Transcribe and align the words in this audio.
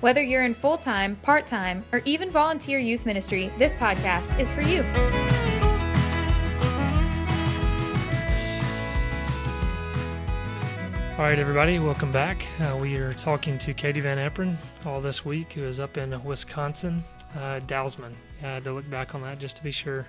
Whether 0.00 0.22
you're 0.22 0.44
in 0.44 0.54
full 0.54 0.78
time, 0.78 1.16
part 1.16 1.46
time, 1.46 1.84
or 1.92 2.00
even 2.06 2.30
volunteer 2.30 2.78
youth 2.78 3.04
ministry, 3.04 3.50
this 3.58 3.74
podcast 3.74 4.40
is 4.40 4.50
for 4.50 4.62
you. 4.62 4.78
All 11.18 11.26
right, 11.26 11.38
everybody, 11.38 11.78
welcome 11.78 12.10
back. 12.10 12.42
Uh, 12.60 12.78
we 12.80 12.96
are 12.96 13.12
talking 13.12 13.58
to 13.58 13.74
Katie 13.74 14.00
Van 14.00 14.16
Eperen 14.16 14.56
all 14.86 15.02
this 15.02 15.22
week, 15.22 15.52
who 15.52 15.64
is 15.64 15.78
up 15.78 15.98
in 15.98 16.24
Wisconsin, 16.24 17.04
uh, 17.36 17.60
Dousman. 17.66 18.14
I 18.42 18.46
had 18.46 18.64
to 18.64 18.72
look 18.72 18.88
back 18.88 19.14
on 19.14 19.20
that 19.20 19.38
just 19.38 19.56
to 19.56 19.62
be 19.62 19.70
sure. 19.70 20.08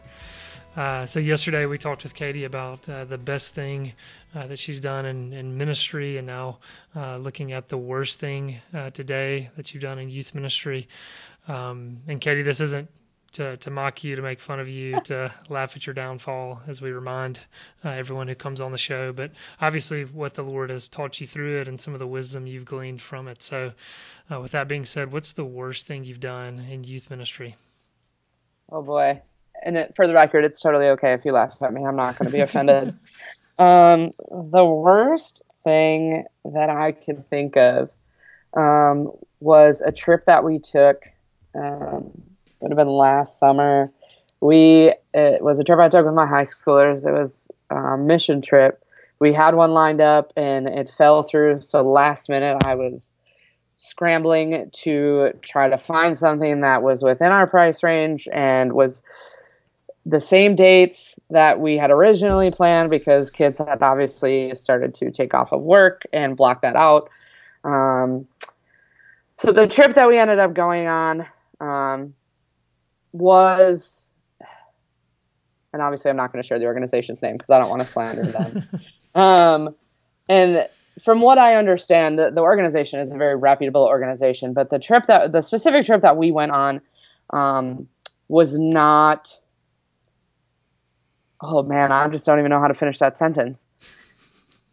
Uh, 0.76 1.06
so 1.06 1.20
yesterday 1.20 1.66
we 1.66 1.78
talked 1.78 2.04
with 2.04 2.16
Katie 2.16 2.46
about 2.46 2.88
uh, 2.88 3.04
the 3.04 3.18
best 3.18 3.54
thing 3.54 3.92
uh, 4.34 4.48
that 4.48 4.58
she's 4.58 4.80
done 4.80 5.06
in, 5.06 5.34
in 5.34 5.58
ministry, 5.58 6.18
and 6.18 6.26
now 6.26 6.60
uh, 6.96 7.18
looking 7.18 7.52
at 7.52 7.68
the 7.68 7.78
worst 7.78 8.20
thing 8.20 8.56
uh, 8.74 8.90
today 8.92 9.50
that 9.58 9.74
you've 9.74 9.84
done 9.84 10.00
in 10.00 10.10
youth 10.10 10.34
ministry. 10.34 10.88
Um, 11.50 11.98
and 12.08 12.22
Katie, 12.22 12.42
this 12.42 12.62
isn't 12.62 12.88
to, 13.34 13.58
to 13.58 13.70
mock 13.70 14.02
you, 14.06 14.16
to 14.16 14.22
make 14.22 14.40
fun 14.40 14.62
of 14.62 14.70
you, 14.70 15.02
to 15.02 15.34
laugh 15.50 15.76
at 15.76 15.86
your 15.86 15.94
downfall, 15.94 16.62
as 16.68 16.82
we 16.82 16.92
remind 16.92 17.42
uh, 17.84 17.90
everyone 17.90 18.30
who 18.30 18.36
comes 18.36 18.62
on 18.62 18.72
the 18.72 18.78
show. 18.78 19.12
But 19.12 19.32
obviously, 19.60 20.06
what 20.06 20.36
the 20.36 20.44
Lord 20.44 20.70
has 20.70 20.88
taught 20.88 21.20
you 21.20 21.28
through 21.28 21.60
it, 21.60 21.68
and 21.68 21.82
some 21.82 21.94
of 21.94 22.00
the 22.00 22.08
wisdom 22.08 22.48
you've 22.48 22.66
gleaned 22.66 23.02
from 23.02 23.28
it. 23.28 23.44
So, 23.44 23.74
with 24.30 24.52
that 24.52 24.70
being 24.70 24.86
said, 24.86 25.12
what's 25.12 25.34
the 25.34 25.44
worst 25.44 25.86
thing 25.86 26.06
you've 26.06 26.22
done 26.22 26.60
in 26.60 26.86
youth 26.86 27.10
ministry? 27.10 27.58
Oh 28.72 28.82
boy. 28.82 29.22
And 29.64 29.78
it, 29.78 29.96
for 29.96 30.08
the 30.08 30.14
record, 30.14 30.44
it's 30.44 30.62
totally 30.62 30.88
okay 30.90 31.14
if 31.14 31.26
you 31.26 31.32
laugh 31.32 31.56
at 31.62 31.74
me. 31.74 31.86
I'm 31.86 31.96
not 31.96 32.18
going 32.18 32.30
to 32.30 32.36
be 32.36 32.42
offended. 32.42 32.98
um, 33.60 34.12
the 34.30 34.66
worst 34.66 35.44
thing 35.64 36.26
that 36.46 36.70
I 36.70 36.94
can 36.94 37.24
think 37.24 37.58
of 37.58 37.90
um, 38.56 39.12
was 39.40 39.82
a 39.82 39.92
trip 39.92 40.26
that 40.26 40.44
we 40.44 40.60
took. 40.60 41.06
Um, 41.54 42.12
would 42.62 42.72
have 42.72 42.78
been 42.78 42.88
last 42.88 43.40
summer. 43.40 43.92
We 44.40 44.94
it 45.14 45.44
was 45.44 45.60
a 45.60 45.64
trip 45.64 45.80
I 45.80 45.90
took 45.90 46.06
with 46.06 46.16
my 46.16 46.26
high 46.26 46.46
schoolers. 46.46 47.06
It 47.06 47.12
was 47.12 47.50
a 47.70 47.98
mission 47.98 48.42
trip. 48.42 48.84
We 49.20 49.34
had 49.34 49.56
one 49.56 49.72
lined 49.72 50.02
up 50.02 50.34
and 50.36 50.68
it 50.68 50.90
fell 50.90 51.24
through. 51.24 51.62
So 51.62 51.84
last 51.84 52.30
minute, 52.30 52.58
I 52.66 52.76
was 52.76 53.14
scrambling 53.78 54.70
to 54.72 55.32
try 55.42 55.70
to 55.70 55.78
find 55.78 56.18
something 56.18 56.62
that 56.62 56.84
was 56.84 57.04
within 57.04 57.32
our 57.32 57.48
price 57.48 57.84
range 57.84 58.28
and 58.32 58.74
was 58.74 59.04
the 60.06 60.20
same 60.20 60.56
dates 60.56 61.20
that 61.30 61.60
we 61.60 61.78
had 61.78 61.92
originally 61.92 62.52
planned 62.52 62.90
because 62.90 63.30
kids 63.30 63.60
had 63.60 63.82
obviously 63.84 64.54
started 64.56 64.96
to 64.96 65.12
take 65.12 65.34
off 65.34 65.52
of 65.52 65.64
work 65.64 66.04
and 66.12 66.36
block 66.36 66.62
that 66.62 66.76
out. 66.76 67.10
Um, 67.64 68.28
so 69.36 69.52
the 69.52 69.68
trip 69.68 69.96
that 69.96 70.08
we 70.08 70.18
ended 70.18 70.40
up 70.40 70.54
going 70.54 70.88
on 70.88 71.26
um, 71.60 72.14
was, 73.12 74.12
and 75.74 75.82
obviously 75.82 76.10
I'm 76.10 76.18
not 76.18 76.32
going 76.32 76.42
to 76.42 76.48
share 76.48 76.60
the 76.60 76.66
organization's 76.66 77.22
name 77.22 77.34
because 77.34 77.50
I 77.50 77.60
don't 77.60 77.70
want 77.70 77.82
to 77.82 77.88
slander 77.88 78.24
them. 78.24 78.70
um, 79.16 79.76
and 80.28 80.68
from 81.02 81.22
what 81.22 81.38
I 81.38 81.56
understand, 81.56 82.20
the, 82.20 82.32
the 82.32 82.42
organization 82.42 83.00
is 83.00 83.12
a 83.12 83.18
very 83.18 83.36
reputable 83.36 83.86
organization, 83.86 84.54
but 84.54 84.70
the 84.70 84.80
trip 84.80 85.06
that 85.08 85.32
the 85.32 85.42
specific 85.42 85.86
trip 85.86 86.02
that 86.02 86.18
we 86.18 86.32
went 86.32 86.52
on 86.52 86.82
um, 87.32 87.88
was 88.28 88.60
not. 88.60 89.38
Oh 91.42 91.64
man, 91.64 91.92
I 91.92 92.08
just 92.08 92.26
don't 92.26 92.40
even 92.40 92.50
know 92.50 92.60
how 92.60 92.68
to 92.68 92.74
finish 92.74 93.00
that 93.00 93.18
sentence. 93.18 93.66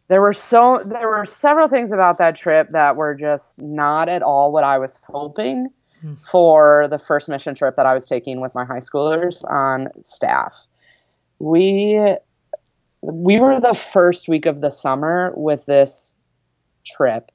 There 0.09 0.21
were 0.21 0.33
so 0.33 0.83
there 0.84 1.09
were 1.09 1.25
several 1.25 1.69
things 1.69 1.93
about 1.93 2.19
that 2.19 2.37
trip 2.37 2.69
that 2.73 2.97
were 2.97 3.15
just 3.15 3.61
not 3.61 4.09
at 4.09 4.23
all 4.23 4.53
what 4.53 4.65
I 4.65 4.78
was 4.78 4.99
hoping 5.03 5.69
hmm. 6.01 6.15
for 6.15 6.89
the 6.91 6.99
first 6.99 7.28
mission 7.28 7.55
trip 7.55 7.77
that 7.77 7.87
I 7.87 7.95
was 7.95 8.07
taking 8.07 8.41
with 8.41 8.55
my 8.55 8.65
high 8.65 8.81
schoolers 8.81 9.45
on 9.51 9.89
staff. 10.03 10.57
We 11.39 12.17
we 13.01 13.39
were 13.39 13.61
the 13.61 13.75
first 13.75 14.28
week 14.28 14.47
of 14.47 14.61
the 14.61 14.71
summer 14.71 15.33
with 15.37 15.67
this 15.67 16.15
trip, 16.84 17.31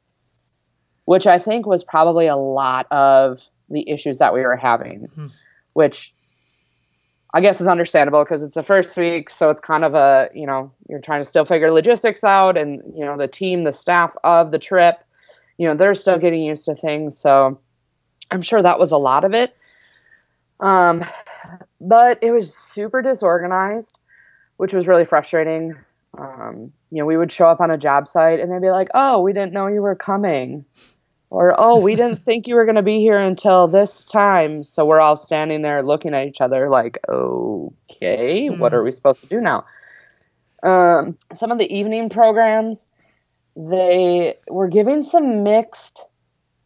which 1.06 1.28
I 1.28 1.40
think 1.40 1.66
was 1.66 1.84
probably 1.84 2.28
a 2.28 2.36
lot 2.36 2.88
of 2.92 3.42
the 3.70 3.90
issues 3.90 4.18
that 4.18 4.34
we 4.34 4.42
were 4.42 4.58
having, 4.58 5.08
mm-hmm. 5.08 5.28
which 5.74 6.14
I 7.34 7.42
guess 7.42 7.60
is 7.62 7.68
understandable 7.68 8.24
because 8.24 8.44
it's 8.44 8.56
the 8.56 8.64
first 8.64 8.96
week, 8.96 9.30
so 9.30 9.50
it's 9.50 9.62
kind 9.62 9.84
of 9.84 9.96
a 9.96 10.30
you 10.34 10.46
know 10.46 10.72
you're 10.88 11.02
trying 11.02 11.22
to 11.22 11.26
still 11.26 11.46
figure 11.46 11.72
logistics 11.72 12.24
out, 12.24 12.58
and 12.58 12.82
you 12.96 13.06
know 13.06 13.18
the 13.18 13.28
team, 13.28 13.64
the 13.64 13.74
staff 13.74 14.12
of 14.24 14.52
the 14.52 14.60
trip, 14.60 15.04
you 15.58 15.68
know 15.68 15.76
they're 15.76 15.96
still 15.96 16.20
getting 16.20 16.44
used 16.44 16.66
to 16.66 16.76
things, 16.76 17.18
so 17.18 17.60
I'm 18.32 18.42
sure 18.42 18.62
that 18.62 18.80
was 18.80 18.92
a 18.92 18.98
lot 18.98 19.24
of 19.24 19.34
it. 19.34 19.56
Um, 20.60 21.04
but 21.82 22.20
it 22.22 22.32
was 22.32 22.56
super 22.56 23.02
disorganized 23.02 23.98
which 24.58 24.74
was 24.74 24.88
really 24.88 25.06
frustrating. 25.06 25.76
Um, 26.18 26.72
you 26.92 27.00
know, 27.00 27.06
we 27.06 27.18
would 27.18 27.32
show 27.32 27.48
up 27.48 27.60
on 27.60 27.72
a 27.72 27.78
job 27.78 28.08
site 28.08 28.40
and 28.40 28.52
they'd 28.52 28.62
be 28.62 28.72
like, 28.72 28.90
"Oh, 28.94 29.22
we 29.22 29.34
didn't 29.34 29.54
know 29.54 29.68
you 29.68 29.82
were 29.82 29.96
coming," 29.96 30.66
or 31.34 31.56
"Oh, 31.58 31.80
we 31.80 31.96
didn't 31.96 32.20
think 32.20 32.48
you 32.48 32.56
were 32.56 32.66
going 32.66 32.76
to 32.76 32.82
be 32.82 33.00
here 33.00 33.20
until 33.20 33.68
this 33.68 34.06
time." 34.06 34.64
So 34.64 34.86
we're 34.86 35.02
all 35.02 35.18
standing 35.18 35.62
there 35.62 35.84
looking 35.84 36.14
at 36.14 36.28
each 36.28 36.42
other 36.42 36.70
like, 36.70 37.00
"Okay, 37.10 38.48
mm-hmm. 38.50 38.60
what 38.60 38.74
are 38.74 38.84
we 38.84 38.92
supposed 38.92 39.22
to 39.22 39.28
do 39.28 39.42
now?" 39.42 39.66
Um, 40.62 41.18
some 41.34 41.52
of 41.52 41.58
the 41.58 41.72
evening 41.74 42.10
programs, 42.10 42.88
they 43.56 44.36
were 44.48 44.70
giving 44.70 45.02
some 45.02 45.44
mixed 45.44 46.06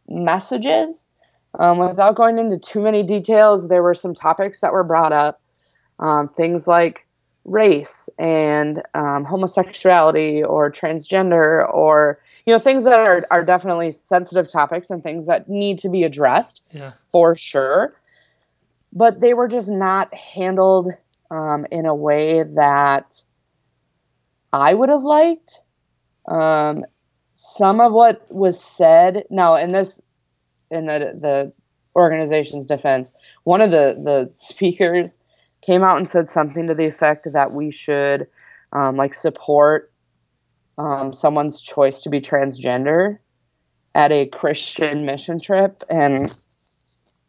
messages. 0.08 1.10
Um, 1.58 1.80
without 1.80 2.16
going 2.16 2.38
into 2.38 2.60
too 2.60 2.82
many 2.82 3.02
details, 3.02 3.68
there 3.68 3.82
were 3.82 3.96
some 3.96 4.14
topics 4.14 4.62
that 4.62 4.74
were 4.74 4.84
brought 4.84 5.14
up. 5.14 5.42
Um, 6.00 6.30
things 6.30 6.68
like 6.68 7.07
race 7.48 8.10
and 8.20 8.84
um, 8.94 9.24
homosexuality 9.24 10.44
or 10.44 10.70
transgender 10.70 11.74
or 11.74 12.20
you 12.46 12.54
know 12.54 12.60
things 12.60 12.84
that 12.84 13.00
are, 13.00 13.26
are 13.32 13.44
definitely 13.44 13.90
sensitive 13.90 14.52
topics 14.52 14.90
and 14.90 15.02
things 15.02 15.28
that 15.28 15.48
need 15.48 15.80
to 15.80 15.88
be 15.88 16.04
addressed 16.04 16.62
yeah. 16.72 16.92
for 17.10 17.36
sure 17.36 17.96
but 18.92 19.22
they 19.22 19.34
were 19.34 19.48
just 19.48 19.72
not 19.72 20.14
handled 20.14 20.92
um, 21.32 21.66
in 21.72 21.86
a 21.86 21.96
way 21.96 22.44
that 22.44 23.22
i 24.52 24.74
would 24.74 24.90
have 24.90 25.06
liked 25.06 25.60
um, 26.28 26.84
some 27.36 27.80
of 27.80 27.94
what 27.94 28.26
was 28.30 28.62
said 28.62 29.24
now 29.30 29.56
in 29.56 29.72
this 29.72 30.02
in 30.70 30.86
the 30.86 31.18
the 31.18 31.54
organization's 31.96 32.68
defense 32.68 33.14
one 33.46 33.62
of 33.62 33.72
the 33.72 33.96
the 34.04 34.30
speakers 34.34 35.18
came 35.68 35.84
out 35.84 35.98
and 35.98 36.10
said 36.10 36.30
something 36.30 36.68
to 36.68 36.74
the 36.74 36.86
effect 36.86 37.28
that 37.34 37.52
we 37.52 37.70
should 37.70 38.26
um, 38.72 38.96
like 38.96 39.14
support 39.14 39.92
um, 40.78 41.12
someone's 41.12 41.62
choice 41.62 42.02
to 42.04 42.10
be 42.10 42.22
transgender 42.22 43.18
at 43.94 44.12
a 44.12 44.28
Christian 44.28 45.06
mission 45.06 45.42
trip, 45.42 45.84
and 45.90 46.34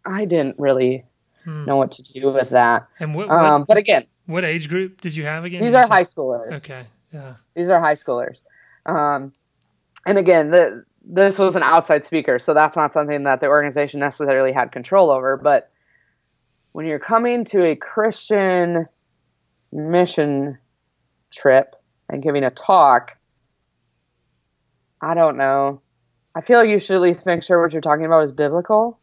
I 0.07 0.25
didn't 0.25 0.57
really 0.59 1.05
hmm. 1.45 1.65
know 1.65 1.77
what 1.77 1.93
to 1.93 2.03
do 2.03 2.31
with 2.31 2.51
that. 2.51 2.87
And 3.01 3.15
what, 3.15 3.29
what 3.29 3.37
um, 3.37 3.65
but 3.65 3.77
again, 3.77 4.07
what 4.27 4.45
age 4.45 4.69
group 4.69 5.01
did 5.01 5.17
you 5.17 5.25
have 5.25 5.45
again? 5.45 5.65
These 5.65 5.75
are 5.75 5.89
high 5.89 6.05
schoolers. 6.05 6.53
Okay, 6.53 6.85
yeah. 7.13 7.35
These 7.57 7.71
are 7.71 7.81
high 7.81 7.95
schoolers. 7.95 8.43
Um, 8.87 9.33
and 10.07 10.17
again, 10.17 10.51
the, 10.51 10.85
this 11.03 11.39
was 11.39 11.57
an 11.57 11.63
outside 11.65 12.05
speaker, 12.05 12.39
so 12.39 12.55
that's 12.55 12.77
not 12.77 12.93
something 12.93 13.25
that 13.25 13.41
the 13.41 13.47
organization 13.47 13.99
necessarily 13.99 14.53
had 14.53 14.71
control 14.71 15.11
over, 15.11 15.37
but 15.37 15.73
when 16.73 16.87
you're 16.87 16.99
coming 16.99 17.45
to 17.47 17.65
a 17.65 17.77
Christian 17.77 18.87
mission 19.73 20.59
trip 21.31 21.77
and 22.09 22.23
giving 22.23 22.45
a 22.45 22.51
talk, 22.51 23.17
I 25.01 25.15
don't 25.15 25.37
know. 25.37 25.83
I 26.35 26.41
feel 26.41 26.59
like 26.59 26.69
you 26.69 26.79
should 26.79 26.97
at 26.97 27.03
least 27.03 27.27
make 27.27 27.43
sure 27.43 27.61
what 27.61 27.73
you're 27.73 27.81
talking 27.81 28.05
about 28.05 28.25
is 28.25 28.33
biblical. 28.33 28.99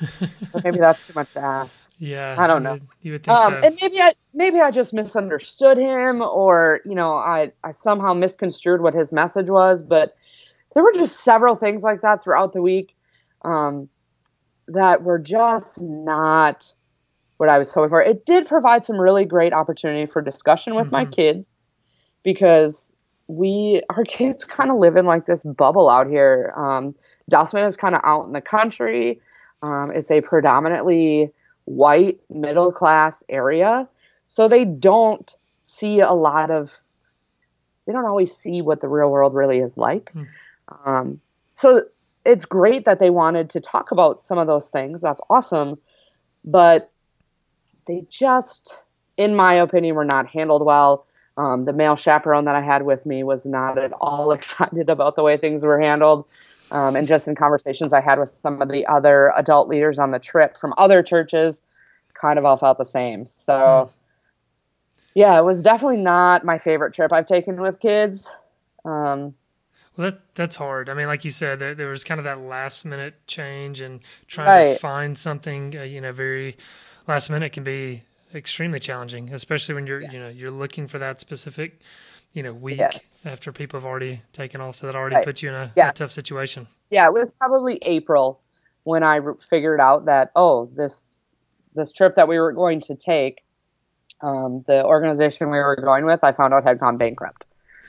but 0.52 0.64
maybe 0.64 0.78
that's 0.78 1.06
too 1.06 1.12
much 1.14 1.32
to 1.32 1.40
ask. 1.40 1.84
Yeah, 1.98 2.36
I 2.38 2.46
don't 2.46 2.62
know. 2.62 2.74
You 2.74 2.80
would, 2.80 2.88
you 3.02 3.12
would 3.12 3.24
think 3.24 3.36
um, 3.36 3.54
so. 3.54 3.60
And 3.66 3.78
maybe 3.80 4.00
I 4.00 4.12
maybe 4.32 4.60
I 4.60 4.70
just 4.70 4.94
misunderstood 4.94 5.78
him, 5.78 6.22
or 6.22 6.80
you 6.84 6.94
know, 6.94 7.14
I 7.14 7.52
I 7.64 7.72
somehow 7.72 8.14
misconstrued 8.14 8.80
what 8.80 8.94
his 8.94 9.12
message 9.12 9.50
was. 9.50 9.82
But 9.82 10.16
there 10.74 10.82
were 10.82 10.92
just 10.92 11.24
several 11.24 11.56
things 11.56 11.82
like 11.82 12.02
that 12.02 12.22
throughout 12.22 12.52
the 12.52 12.62
week 12.62 12.96
um, 13.44 13.88
that 14.68 15.02
were 15.02 15.18
just 15.18 15.82
not 15.82 16.72
what 17.38 17.48
I 17.48 17.58
was 17.58 17.72
hoping 17.72 17.88
for. 17.88 18.02
It 18.02 18.26
did 18.26 18.46
provide 18.46 18.84
some 18.84 19.00
really 19.00 19.24
great 19.24 19.52
opportunity 19.52 20.06
for 20.06 20.20
discussion 20.20 20.74
with 20.74 20.86
mm-hmm. 20.86 20.92
my 20.92 21.04
kids 21.06 21.54
because 22.22 22.92
we 23.28 23.82
our 23.88 24.04
kids 24.08 24.44
kind 24.44 24.70
of 24.70 24.76
live 24.76 24.96
in 24.96 25.06
like 25.06 25.26
this 25.26 25.42
bubble 25.44 25.88
out 25.88 26.08
here. 26.08 26.52
Um, 26.56 26.94
Dousman 27.30 27.66
is 27.66 27.76
kind 27.76 27.94
of 27.94 28.02
out 28.04 28.26
in 28.26 28.32
the 28.32 28.40
country. 28.40 29.20
Um, 29.62 29.90
it's 29.94 30.10
a 30.10 30.20
predominantly 30.20 31.32
white 31.64 32.20
middle 32.28 32.72
class 32.72 33.24
area, 33.28 33.88
so 34.26 34.48
they 34.48 34.64
don't 34.64 35.34
see 35.62 36.00
a 36.00 36.12
lot 36.12 36.50
of. 36.50 36.72
They 37.86 37.92
don't 37.94 38.04
always 38.04 38.36
see 38.36 38.60
what 38.60 38.82
the 38.82 38.88
real 38.88 39.10
world 39.10 39.34
really 39.34 39.60
is 39.60 39.78
like. 39.78 40.12
Mm. 40.12 40.26
Um, 40.84 41.20
so 41.52 41.84
it's 42.26 42.44
great 42.44 42.84
that 42.84 43.00
they 43.00 43.08
wanted 43.08 43.48
to 43.50 43.60
talk 43.60 43.92
about 43.92 44.22
some 44.22 44.36
of 44.36 44.46
those 44.46 44.68
things. 44.68 45.00
That's 45.00 45.22
awesome, 45.30 45.78
but 46.44 46.90
they 47.88 48.04
just, 48.08 48.78
in 49.16 49.34
my 49.34 49.54
opinion, 49.54 49.96
were 49.96 50.04
not 50.04 50.28
handled 50.28 50.64
well. 50.64 51.06
Um, 51.36 51.64
the 51.64 51.72
male 51.72 51.96
chaperone 51.96 52.44
that 52.44 52.54
I 52.54 52.60
had 52.60 52.84
with 52.84 53.06
me 53.06 53.24
was 53.24 53.44
not 53.46 53.78
at 53.78 53.92
all 53.94 54.30
excited 54.32 54.88
about 54.88 55.16
the 55.16 55.24
way 55.24 55.36
things 55.36 55.64
were 55.64 55.80
handled. 55.80 56.24
Um, 56.70 56.96
and 56.96 57.08
just 57.08 57.26
in 57.26 57.34
conversations 57.34 57.92
I 57.94 58.00
had 58.02 58.18
with 58.18 58.28
some 58.28 58.60
of 58.60 58.68
the 58.68 58.86
other 58.86 59.32
adult 59.36 59.68
leaders 59.68 59.98
on 59.98 60.10
the 60.10 60.18
trip 60.18 60.56
from 60.56 60.74
other 60.76 61.02
churches, 61.02 61.62
kind 62.12 62.38
of 62.38 62.44
all 62.44 62.58
felt 62.58 62.76
the 62.76 62.84
same. 62.84 63.26
So, 63.26 63.90
yeah, 65.14 65.38
it 65.38 65.44
was 65.44 65.62
definitely 65.62 65.96
not 65.96 66.44
my 66.44 66.58
favorite 66.58 66.92
trip 66.92 67.10
I've 67.10 67.26
taken 67.26 67.60
with 67.60 67.80
kids. 67.80 68.30
Um, 68.84 69.34
well, 69.98 70.12
that 70.12 70.20
that's 70.36 70.54
hard. 70.54 70.88
I 70.88 70.94
mean, 70.94 71.08
like 71.08 71.24
you 71.24 71.32
said, 71.32 71.58
there, 71.58 71.74
there 71.74 71.88
was 71.88 72.04
kind 72.04 72.20
of 72.20 72.24
that 72.24 72.40
last 72.40 72.84
minute 72.84 73.14
change 73.26 73.80
and 73.80 74.00
trying 74.28 74.46
right. 74.46 74.72
to 74.74 74.78
find 74.78 75.18
something, 75.18 75.76
uh, 75.76 75.82
you 75.82 76.00
know, 76.00 76.12
very 76.12 76.56
last 77.08 77.28
minute 77.30 77.52
can 77.52 77.64
be 77.64 78.04
extremely 78.32 78.78
challenging, 78.78 79.32
especially 79.32 79.74
when 79.74 79.88
you're 79.88 80.00
yeah. 80.00 80.12
you 80.12 80.20
know 80.20 80.28
you're 80.28 80.52
looking 80.52 80.86
for 80.86 81.00
that 81.00 81.20
specific 81.20 81.80
you 82.32 82.42
know 82.42 82.52
week 82.52 82.78
yes. 82.78 83.06
after 83.24 83.50
people 83.50 83.80
have 83.80 83.84
already 83.84 84.22
taken 84.32 84.60
off. 84.60 84.76
So 84.76 84.86
that 84.86 84.94
already 84.94 85.16
right. 85.16 85.24
puts 85.24 85.42
you 85.42 85.48
in 85.48 85.56
a, 85.56 85.72
yeah. 85.76 85.90
a, 85.90 85.92
tough 85.92 86.12
situation. 86.12 86.68
Yeah, 86.90 87.06
it 87.06 87.12
was 87.12 87.32
probably 87.32 87.78
April 87.82 88.40
when 88.84 89.02
I 89.02 89.18
figured 89.50 89.80
out 89.80 90.04
that 90.04 90.30
oh 90.36 90.70
this 90.76 91.16
this 91.74 91.90
trip 91.90 92.14
that 92.14 92.28
we 92.28 92.38
were 92.38 92.52
going 92.52 92.80
to 92.82 92.94
take, 92.94 93.42
um, 94.20 94.64
the 94.68 94.84
organization 94.84 95.50
we 95.50 95.58
were 95.58 95.76
going 95.76 96.04
with, 96.04 96.20
I 96.22 96.32
found 96.32 96.54
out 96.54 96.62
had 96.62 96.78
gone 96.78 96.98
bankrupt. 96.98 97.44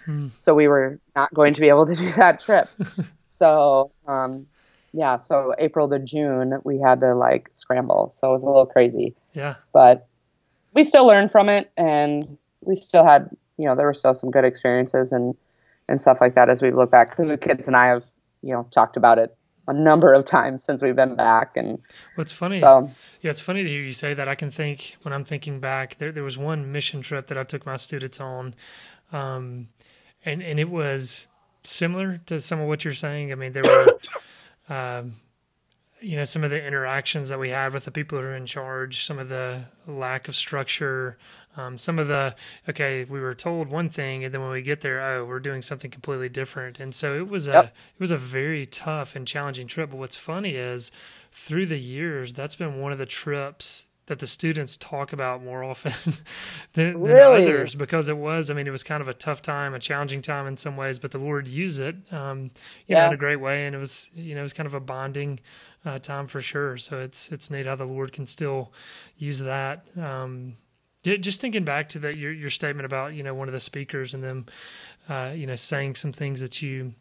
Hmm. 0.10 0.30
So 0.40 0.56
we 0.56 0.68
were 0.68 1.00
not 1.16 1.32
going 1.36 1.54
to 1.54 1.62
be 1.62 1.70
able 1.70 1.86
to 1.86 1.94
do 1.94 2.12
that 2.14 2.40
trip. 2.40 2.68
so 3.24 3.92
um, 4.08 4.48
yeah, 4.92 5.20
so 5.20 5.54
April 5.60 5.88
to 5.88 6.00
June 6.00 6.60
we 6.64 6.80
had 6.80 7.02
to 7.02 7.14
like 7.14 7.52
scramble. 7.54 8.10
So 8.12 8.30
it 8.30 8.32
was 8.32 8.42
a 8.42 8.48
little 8.48 8.66
crazy. 8.66 9.14
Yeah. 9.34 9.56
But 9.72 10.08
we 10.74 10.84
still 10.84 11.06
learned 11.06 11.30
from 11.30 11.48
it 11.48 11.72
and 11.78 12.40
we 12.62 12.76
still 12.76 13.06
had 13.06 13.30
you 13.58 13.66
know 13.66 13.76
there 13.76 13.86
were 13.86 13.94
still 13.94 14.16
some 14.16 14.32
good 14.32 14.46
experiences 14.46 15.12
and 15.12 15.36
and 15.88 16.02
stuff 16.02 16.20
like 16.22 16.34
that 16.34 16.50
as 16.50 16.60
we 16.60 16.72
look 16.72 16.90
back 16.90 17.12
because 17.12 17.30
the 17.30 17.38
kids 17.38 17.68
and 17.68 17.76
I 17.76 17.86
have 17.90 18.10
you 18.42 18.56
know 18.56 18.68
talked 18.72 18.98
about 18.98 19.20
it 19.20 19.36
a 19.68 19.74
number 19.74 20.12
of 20.12 20.26
times 20.26 20.64
since 20.64 20.82
we've 20.82 20.96
been 20.96 21.16
back 21.16 21.56
and 21.56 21.78
what's 22.16 22.32
funny 22.32 22.60
so, 22.60 22.90
yeah 23.22 23.30
it's 23.30 23.42
funny 23.42 23.62
to 23.62 23.70
hear 23.70 23.82
you 23.84 23.92
say 23.92 24.16
that 24.16 24.28
i 24.28 24.34
can 24.34 24.50
think 24.50 24.98
when 25.04 25.14
i'm 25.14 25.24
thinking 25.24 25.60
back 25.60 25.96
there, 26.00 26.12
there 26.12 26.24
was 26.24 26.40
one 26.40 26.72
mission 26.72 27.04
trip 27.04 27.28
that 27.28 27.38
i 27.38 27.44
took 27.44 27.68
my 27.68 27.76
students 27.76 28.20
on 28.20 28.56
um, 29.12 29.68
and 30.26 30.42
and 30.42 30.60
it 30.60 30.70
was 30.70 31.28
similar 31.64 32.20
to 32.26 32.40
some 32.40 32.60
of 32.60 32.68
what 32.68 32.84
you're 32.84 32.94
saying. 32.94 33.32
I 33.32 33.36
mean 33.36 33.54
there 33.54 33.64
were 33.64 34.00
um, 34.74 35.16
you 36.02 36.16
know 36.16 36.24
some 36.24 36.44
of 36.44 36.50
the 36.50 36.66
interactions 36.66 37.30
that 37.30 37.40
we 37.40 37.50
had 37.50 37.74
with 37.74 37.86
the 37.86 37.92
people 37.92 38.18
who 38.18 38.24
are 38.24 38.36
in 38.36 38.46
charge 38.46 39.06
some 39.06 39.20
of 39.20 39.28
the 39.28 39.66
lack 39.86 40.30
of 40.30 40.36
structure 40.36 41.18
um, 41.58 41.78
some 41.78 42.00
of 42.00 42.08
the 42.08 42.34
okay 42.70 43.04
we 43.06 43.20
were 43.20 43.34
told 43.34 43.68
one 43.68 43.90
thing 43.90 44.24
and 44.24 44.34
then 44.34 44.42
when 44.42 44.52
we 44.52 44.62
get 44.62 44.80
there 44.82 45.02
oh 45.02 45.26
we're 45.26 45.40
doing 45.40 45.62
something 45.62 45.92
completely 45.92 46.30
different. 46.30 46.80
And 46.80 46.94
so 46.94 47.16
it 47.18 47.28
was 47.28 47.48
a 47.48 47.64
it 47.64 48.00
was 48.00 48.12
a 48.12 48.18
very 48.18 48.66
tough 48.66 49.16
and 49.16 49.28
challenging 49.28 49.68
trip. 49.68 49.90
But 49.90 49.98
what's 49.98 50.16
funny 50.16 50.56
is 50.56 50.92
through 51.32 51.66
the 51.68 51.78
years 51.78 52.34
that's 52.34 52.56
been 52.56 52.80
one 52.80 52.92
of 52.92 52.98
the 52.98 53.06
trips 53.06 53.86
that 54.10 54.20
the 54.20 54.28
students 54.28 54.76
talk 54.78 55.14
about 55.14 55.44
more 55.44 55.64
often 55.64 55.94
than, 56.74 57.02
really? 57.02 57.46
than, 57.46 57.54
others 57.54 57.74
because 57.74 58.10
it 58.10 58.18
was 58.18 58.50
i 58.50 58.54
mean 58.54 58.68
it 58.68 58.72
was 58.72 58.84
kind 58.84 59.02
of 59.02 59.08
a 59.08 59.14
tough 59.14 59.42
time 59.42 59.74
a 59.74 59.80
challenging 59.80 60.22
time 60.22 60.46
in 60.46 60.58
some 60.58 60.76
ways 60.76 61.00
but 61.00 61.12
the 61.12 61.18
lord 61.18 61.48
used 61.48 61.80
it 61.80 61.96
um, 62.12 62.44
you 62.44 62.50
yeah. 62.88 63.02
know 63.02 63.08
in 63.08 63.14
a 63.14 63.18
great 63.18 63.38
way 63.38 63.66
and 63.66 63.76
it 63.76 63.80
was 63.80 64.10
you 64.14 64.36
know 64.36 64.42
it 64.42 64.44
was 64.44 64.54
kind 64.54 64.68
of 64.68 64.74
a 64.74 64.80
bonding 64.80 65.40
uh, 65.86 66.00
time 66.00 66.28
for 66.28 66.42
sure. 66.42 66.78
So 66.78 67.00
it's 67.00 67.32
it's 67.32 67.50
neat 67.50 67.66
how 67.66 67.76
the 67.76 67.86
Lord 67.86 68.12
can 68.12 68.28
still 68.28 68.72
use 69.18 69.40
that. 69.40 69.86
Um, 69.98 70.56
just 71.04 71.40
thinking 71.40 71.64
back 71.64 71.90
to 71.90 72.00
that 72.00 72.18
your 72.18 72.32
your 72.32 72.50
statement 72.50 72.86
about 72.86 73.14
you 73.14 73.24
know 73.24 73.34
one 73.34 73.48
of 73.48 73.54
the 73.54 73.60
speakers 73.60 74.14
and 74.14 74.24
them, 74.24 74.46
uh, 75.08 75.32
you 75.36 75.48
know, 75.48 75.56
saying 75.56 75.96
some 75.96 76.12
things 76.12 76.42
that 76.42 76.62
you 76.62 76.94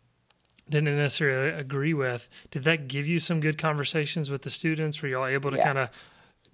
didn't 0.69 0.97
necessarily 0.97 1.51
agree 1.51 1.95
with. 1.95 2.29
Did 2.51 2.65
that 2.65 2.89
give 2.89 3.09
you 3.09 3.19
some 3.19 3.41
good 3.41 3.59
conversations 3.59 4.31
with 4.31 4.43
the 4.43 4.51
students? 4.51 5.03
Were 5.03 5.09
y'all 5.09 5.27
able 5.27 5.51
to 5.51 5.57
yeah. 5.57 5.65
kind 5.65 5.79
of 5.79 5.91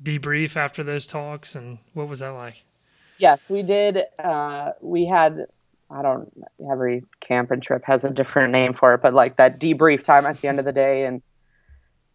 debrief 0.02 0.56
after 0.56 0.82
those 0.82 1.06
talks, 1.06 1.55
and 1.55 1.79
what 1.93 2.08
was 2.08 2.20
that 2.20 2.31
like? 2.31 2.64
Yes, 3.19 3.49
we 3.49 3.62
did. 3.62 3.99
Uh, 4.19 4.73
we 4.81 5.06
had 5.06 5.46
I 5.91 6.02
don't 6.02 6.32
every 6.70 7.05
camp 7.20 7.50
and 7.50 7.62
trip 7.62 7.85
has 7.85 8.05
a 8.05 8.11
different 8.11 8.52
name 8.52 8.73
for 8.73 8.94
it, 8.94 9.02
but 9.02 9.14
like 9.14 9.37
that 9.37 9.61
debrief 9.61 10.02
time 10.02 10.26
at 10.26 10.41
the 10.41 10.49
end 10.49 10.58
of 10.58 10.64
the 10.64 10.73
day 10.73 11.05
and 11.05 11.23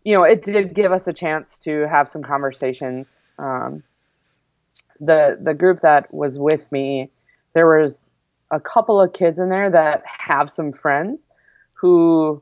you 0.03 0.13
know, 0.13 0.23
it 0.23 0.43
did 0.43 0.73
give 0.73 0.91
us 0.91 1.07
a 1.07 1.13
chance 1.13 1.59
to 1.59 1.87
have 1.87 2.07
some 2.07 2.23
conversations. 2.23 3.19
Um, 3.37 3.83
the 4.99 5.37
the 5.41 5.53
group 5.53 5.81
that 5.81 6.13
was 6.13 6.39
with 6.39 6.71
me, 6.71 7.09
there 7.53 7.79
was 7.79 8.09
a 8.51 8.59
couple 8.59 8.99
of 8.99 9.13
kids 9.13 9.39
in 9.39 9.49
there 9.49 9.69
that 9.69 10.03
have 10.05 10.49
some 10.49 10.71
friends 10.71 11.29
who 11.73 12.41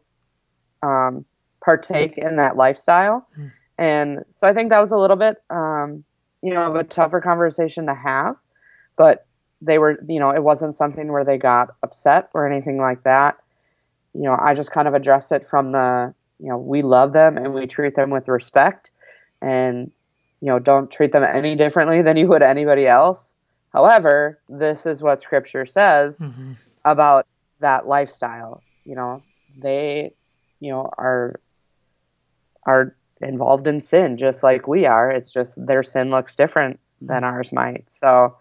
um, 0.81 1.25
partake 1.63 2.17
in 2.17 2.37
that 2.37 2.55
lifestyle, 2.55 3.27
mm. 3.37 3.51
And 3.77 4.24
so 4.29 4.47
I 4.47 4.53
think 4.53 4.69
that 4.69 4.81
was 4.81 4.91
a 4.91 4.97
little 4.97 5.15
bit, 5.15 5.38
um, 5.50 6.03
you 6.41 6.53
know, 6.53 6.63
of 6.63 6.75
a 6.75 6.83
tougher 6.83 7.21
conversation 7.21 7.88
to 7.88 7.94
have, 7.94 8.35
but 8.95 9.25
they 9.62 9.77
were, 9.77 10.00
you 10.07 10.19
know, 10.19 10.31
it 10.31 10.44
wasn't 10.44 10.75
something 10.75 11.12
where 11.12 11.25
they 11.25 11.38
got 11.38 11.69
upset 11.83 12.29
or 12.33 12.47
anything 12.47 12.77
like 12.77 13.03
that. 13.03 13.38
You 14.13 14.24
know, 14.24 14.38
I 14.39 14.53
just 14.53 14.71
kind 14.71 14.88
of 14.88 14.94
addressed 14.94 15.31
it 15.31 15.45
from 15.45 15.71
the 15.71 16.13
you 16.39 16.50
know 16.50 16.57
we 16.57 16.81
love 16.81 17.13
them 17.13 17.38
and 17.38 17.53
we 17.53 17.68
treat 17.68 17.95
them 17.95 18.09
with 18.09 18.27
respect 18.27 18.91
and 19.41 19.91
you 20.41 20.47
know 20.47 20.59
don't 20.59 20.91
treat 20.91 21.12
them 21.12 21.23
any 21.23 21.56
differently 21.56 22.01
than 22.01 22.18
you 22.18 22.27
would 22.27 22.41
anybody 22.41 22.88
else 22.88 23.33
however 23.73 24.39
this 24.49 24.85
is 24.85 25.01
what 25.01 25.21
scripture 25.21 25.66
says 25.66 26.19
mm-hmm. 26.19 26.54
about 26.85 27.25
that 27.59 27.87
lifestyle 27.87 28.61
you 28.85 28.95
know 28.95 29.21
they 29.57 30.13
you 30.59 30.71
know 30.71 30.90
are 30.97 31.40
are 32.63 32.95
involved 33.21 33.68
in 33.68 33.81
sin 33.81 34.18
just 34.18 34.44
like 34.44 34.68
we 34.68 34.86
are 34.86 35.12
it's 35.12 35.31
just 35.31 35.54
their 35.66 35.83
sin 35.83 36.09
looks 36.09 36.36
different 36.36 36.80
than 37.02 37.18
mm-hmm. 37.18 37.26
ours 37.26 37.52
might 37.52 37.90
so 37.90 38.36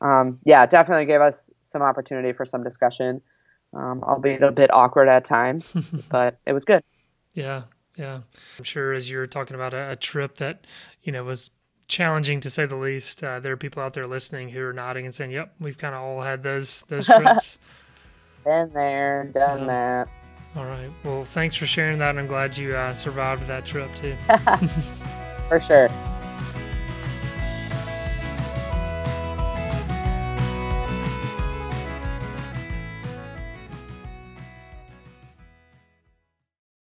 um, 0.00 0.38
yeah 0.44 0.66
definitely 0.66 1.06
gave 1.06 1.20
us 1.20 1.50
some 1.62 1.82
opportunity 1.82 2.32
for 2.32 2.44
some 2.44 2.62
discussion 2.62 3.20
um, 3.74 4.02
albeit 4.04 4.42
a 4.42 4.52
bit 4.52 4.72
awkward 4.72 5.08
at 5.08 5.24
times 5.24 5.72
but 6.08 6.38
it 6.46 6.52
was 6.52 6.64
good 6.64 6.82
yeah, 7.36 7.62
yeah. 7.96 8.20
I'm 8.58 8.64
sure 8.64 8.92
as 8.92 9.10
you're 9.10 9.26
talking 9.26 9.54
about 9.54 9.74
a, 9.74 9.92
a 9.92 9.96
trip 9.96 10.36
that, 10.36 10.66
you 11.02 11.12
know, 11.12 11.24
was 11.24 11.50
challenging 11.88 12.40
to 12.40 12.50
say 12.50 12.66
the 12.66 12.76
least, 12.76 13.22
uh, 13.22 13.40
there 13.40 13.52
are 13.52 13.56
people 13.56 13.82
out 13.82 13.94
there 13.94 14.06
listening 14.06 14.48
who 14.48 14.64
are 14.64 14.72
nodding 14.72 15.04
and 15.04 15.14
saying, 15.14 15.30
"Yep, 15.30 15.54
we've 15.60 15.78
kind 15.78 15.94
of 15.94 16.02
all 16.02 16.22
had 16.22 16.42
those 16.42 16.82
those 16.88 17.06
trips." 17.06 17.58
Been 18.44 18.70
there, 18.72 19.30
done 19.32 19.66
that. 19.66 20.08
All 20.56 20.64
right. 20.64 20.90
Well, 21.04 21.24
thanks 21.26 21.54
for 21.54 21.66
sharing 21.66 21.98
that. 21.98 22.16
I'm 22.16 22.26
glad 22.26 22.56
you 22.56 22.74
uh, 22.74 22.94
survived 22.94 23.46
that 23.46 23.66
trip 23.66 23.94
too. 23.94 24.16
for 25.48 25.60
sure. 25.60 25.88